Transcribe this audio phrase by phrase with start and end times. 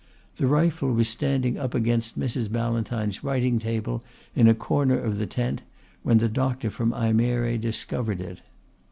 [0.37, 2.51] The rifle was standing up against Mrs.
[2.51, 4.03] Ballantyne's writing table
[4.35, 5.61] in a corner of the tent,
[6.01, 8.41] when the doctor from Ajmere discovered it.